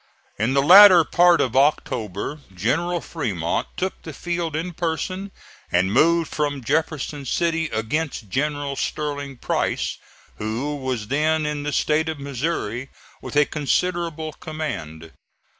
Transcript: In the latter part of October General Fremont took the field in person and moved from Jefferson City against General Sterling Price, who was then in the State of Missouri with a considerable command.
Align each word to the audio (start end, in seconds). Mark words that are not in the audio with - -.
In 0.39 0.55
the 0.55 0.63
latter 0.63 1.03
part 1.03 1.39
of 1.41 1.55
October 1.55 2.39
General 2.55 3.01
Fremont 3.01 3.67
took 3.77 4.01
the 4.01 4.13
field 4.13 4.55
in 4.55 4.73
person 4.73 5.29
and 5.71 5.93
moved 5.93 6.31
from 6.33 6.63
Jefferson 6.63 7.23
City 7.23 7.65
against 7.69 8.27
General 8.27 8.75
Sterling 8.75 9.37
Price, 9.37 9.99
who 10.37 10.75
was 10.77 11.09
then 11.09 11.45
in 11.45 11.61
the 11.61 11.71
State 11.71 12.09
of 12.09 12.19
Missouri 12.19 12.89
with 13.21 13.35
a 13.35 13.45
considerable 13.45 14.33
command. 14.33 15.11